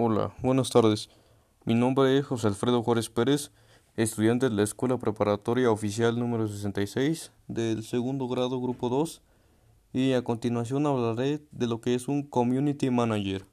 Hola, 0.00 0.32
buenas 0.42 0.70
tardes. 0.70 1.10
Mi 1.64 1.74
nombre 1.74 2.16
es 2.16 2.24
José 2.24 2.46
Alfredo 2.46 2.84
Juárez 2.84 3.10
Pérez, 3.10 3.50
estudiante 3.96 4.48
de 4.48 4.54
la 4.54 4.62
Escuela 4.62 4.96
Preparatoria 4.96 5.72
Oficial 5.72 6.20
número 6.20 6.46
66 6.46 7.32
del 7.48 7.82
segundo 7.82 8.28
grado 8.28 8.60
grupo 8.60 8.90
2 8.90 9.22
y 9.92 10.12
a 10.12 10.22
continuación 10.22 10.86
hablaré 10.86 11.40
de 11.50 11.66
lo 11.66 11.80
que 11.80 11.96
es 11.96 12.06
un 12.06 12.22
Community 12.22 12.90
Manager. 12.90 13.44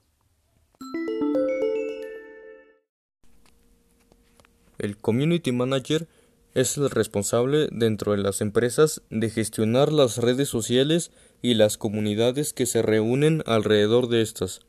El 4.77 4.97
Community 4.97 5.51
Manager 5.51 6.07
es 6.53 6.77
el 6.77 6.91
responsable 6.91 7.69
dentro 7.71 8.11
de 8.11 8.19
las 8.19 8.41
empresas 8.41 9.01
de 9.09 9.31
gestionar 9.31 9.91
las 9.91 10.19
redes 10.19 10.47
sociales 10.47 11.11
y 11.41 11.55
las 11.55 11.79
comunidades 11.79 12.53
que 12.53 12.67
se 12.67 12.83
reúnen 12.83 13.41
alrededor 13.47 14.09
de 14.09 14.21
estas. 14.21 14.59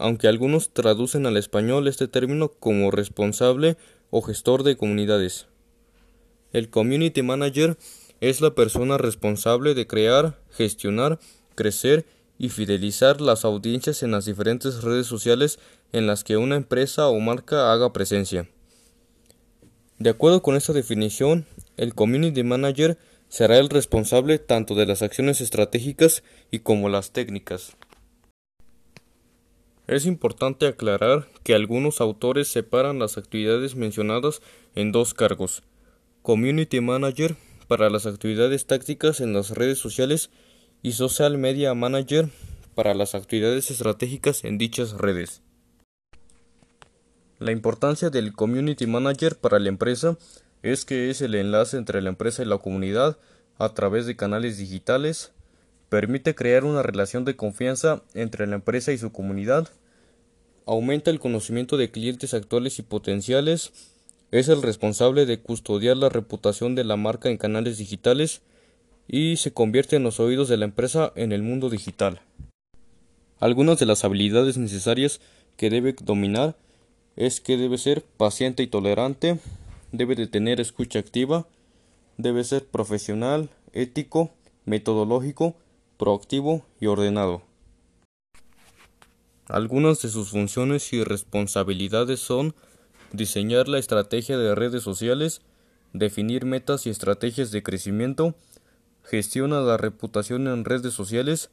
Aunque 0.00 0.28
algunos 0.28 0.70
traducen 0.70 1.26
al 1.26 1.36
español 1.36 1.86
este 1.86 2.08
término 2.08 2.48
como 2.48 2.90
responsable 2.90 3.76
o 4.08 4.22
gestor 4.22 4.62
de 4.62 4.78
comunidades. 4.78 5.46
El 6.54 6.70
Community 6.70 7.20
Manager 7.20 7.76
es 8.22 8.40
la 8.40 8.54
persona 8.54 8.96
responsable 8.96 9.74
de 9.74 9.86
crear, 9.86 10.40
gestionar, 10.52 11.18
crecer 11.54 12.06
y 12.38 12.48
fidelizar 12.48 13.20
las 13.20 13.44
audiencias 13.44 14.02
en 14.02 14.12
las 14.12 14.24
diferentes 14.24 14.82
redes 14.82 15.06
sociales 15.06 15.58
en 15.92 16.06
las 16.06 16.24
que 16.24 16.38
una 16.38 16.56
empresa 16.56 17.08
o 17.08 17.20
marca 17.20 17.70
haga 17.70 17.92
presencia. 17.92 18.48
De 19.98 20.08
acuerdo 20.08 20.40
con 20.40 20.56
esta 20.56 20.72
definición, 20.72 21.44
el 21.76 21.94
Community 21.94 22.42
Manager 22.42 22.96
será 23.28 23.58
el 23.58 23.68
responsable 23.68 24.38
tanto 24.38 24.74
de 24.74 24.86
las 24.86 25.02
acciones 25.02 25.42
estratégicas 25.42 26.22
y 26.50 26.60
como 26.60 26.88
las 26.88 27.10
técnicas. 27.10 27.76
Es 29.90 30.06
importante 30.06 30.68
aclarar 30.68 31.26
que 31.42 31.52
algunos 31.52 32.00
autores 32.00 32.46
separan 32.46 33.00
las 33.00 33.18
actividades 33.18 33.74
mencionadas 33.74 34.40
en 34.76 34.92
dos 34.92 35.14
cargos. 35.14 35.64
Community 36.22 36.80
Manager 36.80 37.34
para 37.66 37.90
las 37.90 38.06
actividades 38.06 38.66
tácticas 38.66 39.20
en 39.20 39.32
las 39.32 39.50
redes 39.50 39.78
sociales 39.78 40.30
y 40.80 40.92
Social 40.92 41.38
Media 41.38 41.74
Manager 41.74 42.28
para 42.76 42.94
las 42.94 43.16
actividades 43.16 43.72
estratégicas 43.72 44.44
en 44.44 44.58
dichas 44.58 44.92
redes. 44.92 45.42
La 47.40 47.50
importancia 47.50 48.10
del 48.10 48.32
Community 48.32 48.86
Manager 48.86 49.34
para 49.38 49.58
la 49.58 49.70
empresa 49.70 50.16
es 50.62 50.84
que 50.84 51.10
es 51.10 51.20
el 51.20 51.34
enlace 51.34 51.76
entre 51.76 52.00
la 52.00 52.10
empresa 52.10 52.44
y 52.44 52.46
la 52.46 52.58
comunidad 52.58 53.18
a 53.58 53.74
través 53.74 54.06
de 54.06 54.14
canales 54.14 54.56
digitales, 54.56 55.32
permite 55.88 56.36
crear 56.36 56.64
una 56.64 56.84
relación 56.84 57.24
de 57.24 57.34
confianza 57.34 58.04
entre 58.14 58.46
la 58.46 58.54
empresa 58.54 58.92
y 58.92 58.98
su 58.98 59.10
comunidad, 59.10 59.68
aumenta 60.70 61.10
el 61.10 61.18
conocimiento 61.18 61.76
de 61.76 61.90
clientes 61.90 62.32
actuales 62.32 62.78
y 62.78 62.82
potenciales, 62.82 63.72
es 64.30 64.48
el 64.48 64.62
responsable 64.62 65.26
de 65.26 65.40
custodiar 65.40 65.96
la 65.96 66.08
reputación 66.08 66.76
de 66.76 66.84
la 66.84 66.96
marca 66.96 67.28
en 67.28 67.38
canales 67.38 67.76
digitales 67.78 68.42
y 69.08 69.36
se 69.38 69.52
convierte 69.52 69.96
en 69.96 70.04
los 70.04 70.20
oídos 70.20 70.48
de 70.48 70.56
la 70.56 70.66
empresa 70.66 71.12
en 71.16 71.32
el 71.32 71.42
mundo 71.42 71.70
digital. 71.70 72.20
Algunas 73.40 73.80
de 73.80 73.86
las 73.86 74.04
habilidades 74.04 74.58
necesarias 74.58 75.20
que 75.56 75.70
debe 75.70 75.96
dominar 76.04 76.56
es 77.16 77.40
que 77.40 77.56
debe 77.56 77.76
ser 77.76 78.04
paciente 78.04 78.62
y 78.62 78.68
tolerante, 78.68 79.40
debe 79.90 80.14
de 80.14 80.28
tener 80.28 80.60
escucha 80.60 81.00
activa, 81.00 81.48
debe 82.16 82.44
ser 82.44 82.64
profesional, 82.64 83.50
ético, 83.72 84.30
metodológico, 84.66 85.56
proactivo 85.96 86.62
y 86.78 86.86
ordenado. 86.86 87.49
Algunas 89.50 90.00
de 90.00 90.08
sus 90.08 90.30
funciones 90.30 90.92
y 90.92 91.02
responsabilidades 91.02 92.20
son 92.20 92.54
diseñar 93.10 93.66
la 93.66 93.78
estrategia 93.78 94.38
de 94.38 94.54
redes 94.54 94.84
sociales, 94.84 95.42
definir 95.92 96.44
metas 96.44 96.86
y 96.86 96.90
estrategias 96.90 97.50
de 97.50 97.64
crecimiento, 97.64 98.36
gestiona 99.02 99.60
la 99.60 99.76
reputación 99.76 100.46
en 100.46 100.64
redes 100.64 100.94
sociales, 100.94 101.50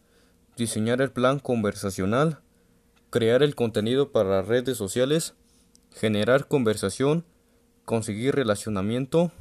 diseñar 0.55 1.01
el 1.01 1.09
plan 1.09 1.39
conversacional, 1.39 2.37
crear 3.09 3.41
el 3.41 3.55
contenido 3.55 4.11
para 4.11 4.43
redes 4.43 4.77
sociales, 4.77 5.33
generar 5.91 6.47
conversación, 6.47 7.25
conseguir 7.83 8.35
relacionamiento, 8.35 9.31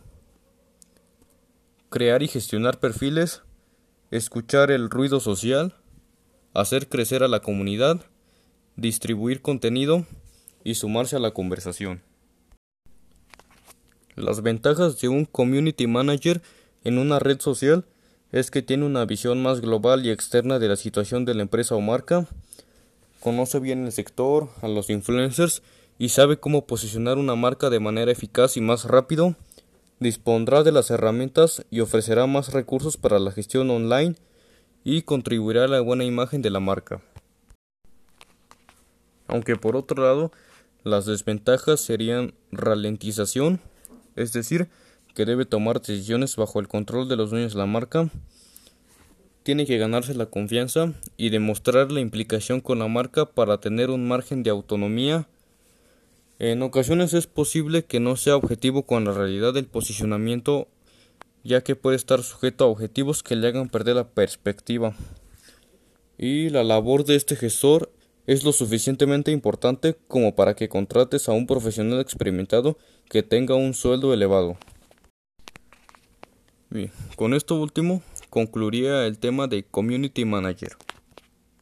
crear 1.90 2.22
y 2.22 2.28
gestionar 2.28 2.80
perfiles, 2.80 3.42
escuchar 4.10 4.70
el 4.70 4.88
ruido 4.88 5.20
social, 5.20 5.74
hacer 6.54 6.88
crecer 6.88 7.22
a 7.22 7.28
la 7.28 7.40
comunidad, 7.40 8.00
distribuir 8.76 9.42
contenido 9.42 10.06
y 10.64 10.74
sumarse 10.74 11.16
a 11.16 11.20
la 11.20 11.32
conversación. 11.32 12.02
Las 14.14 14.42
ventajas 14.42 15.00
de 15.00 15.08
un 15.08 15.24
community 15.24 15.86
manager 15.86 16.40
en 16.84 16.98
una 16.98 17.18
red 17.18 17.40
social 17.40 17.84
es 18.32 18.50
que 18.50 18.62
tiene 18.62 18.84
una 18.84 19.04
visión 19.04 19.42
más 19.42 19.60
global 19.60 20.04
y 20.04 20.10
externa 20.10 20.58
de 20.58 20.68
la 20.68 20.76
situación 20.76 21.24
de 21.24 21.34
la 21.34 21.42
empresa 21.42 21.74
o 21.74 21.80
marca, 21.80 22.26
conoce 23.20 23.58
bien 23.60 23.84
el 23.84 23.92
sector, 23.92 24.48
a 24.62 24.68
los 24.68 24.90
influencers 24.90 25.62
y 25.98 26.10
sabe 26.10 26.38
cómo 26.38 26.66
posicionar 26.66 27.18
una 27.18 27.34
marca 27.34 27.70
de 27.70 27.80
manera 27.80 28.12
eficaz 28.12 28.56
y 28.56 28.60
más 28.60 28.84
rápido, 28.84 29.36
dispondrá 30.00 30.62
de 30.62 30.72
las 30.72 30.90
herramientas 30.90 31.64
y 31.70 31.80
ofrecerá 31.80 32.26
más 32.26 32.52
recursos 32.52 32.96
para 32.96 33.18
la 33.18 33.32
gestión 33.32 33.70
online 33.70 34.16
y 34.84 35.02
contribuirá 35.02 35.64
a 35.64 35.68
la 35.68 35.80
buena 35.80 36.04
imagen 36.04 36.42
de 36.42 36.50
la 36.50 36.60
marca. 36.60 37.00
Aunque 39.36 39.56
por 39.56 39.76
otro 39.76 40.02
lado, 40.02 40.32
las 40.82 41.04
desventajas 41.04 41.80
serían 41.80 42.32
ralentización, 42.50 43.60
es 44.16 44.32
decir, 44.32 44.68
que 45.14 45.26
debe 45.26 45.44
tomar 45.44 45.80
decisiones 45.80 46.36
bajo 46.36 46.58
el 46.58 46.68
control 46.68 47.08
de 47.08 47.16
los 47.16 47.30
dueños 47.30 47.52
de 47.52 47.58
la 47.58 47.66
marca, 47.66 48.08
tiene 49.42 49.66
que 49.66 49.78
ganarse 49.78 50.14
la 50.14 50.26
confianza 50.26 50.94
y 51.18 51.28
demostrar 51.28 51.92
la 51.92 52.00
implicación 52.00 52.60
con 52.62 52.78
la 52.78 52.88
marca 52.88 53.26
para 53.26 53.58
tener 53.58 53.90
un 53.90 54.08
margen 54.08 54.42
de 54.42 54.48
autonomía 54.48 55.28
en 56.38 56.60
ocasiones 56.62 57.14
es 57.14 57.26
posible 57.26 57.86
que 57.86 57.98
no 57.98 58.16
sea 58.16 58.36
objetivo 58.36 58.82
con 58.82 59.06
la 59.06 59.12
realidad 59.12 59.54
del 59.54 59.64
posicionamiento, 59.66 60.68
ya 61.44 61.62
que 61.62 61.76
puede 61.76 61.96
estar 61.96 62.22
sujeto 62.22 62.64
a 62.64 62.68
objetivos 62.68 63.22
que 63.22 63.36
le 63.36 63.48
hagan 63.48 63.70
perder 63.70 63.96
la 63.96 64.08
perspectiva. 64.08 64.94
Y 66.18 66.50
la 66.50 66.62
labor 66.62 67.04
de 67.04 67.16
este 67.16 67.36
gestor 67.36 67.90
es 68.26 68.44
lo 68.44 68.52
suficientemente 68.52 69.30
importante 69.30 69.96
como 70.08 70.34
para 70.34 70.54
que 70.54 70.68
contrates 70.68 71.28
a 71.28 71.32
un 71.32 71.46
profesional 71.46 72.00
experimentado 72.00 72.76
que 73.08 73.22
tenga 73.22 73.54
un 73.54 73.74
sueldo 73.74 74.12
elevado. 74.12 74.56
Bien, 76.70 76.90
con 77.14 77.34
esto 77.34 77.54
último 77.54 78.02
concluiría 78.28 79.06
el 79.06 79.18
tema 79.18 79.46
de 79.46 79.64
Community 79.64 80.24
Manager. 80.24 80.76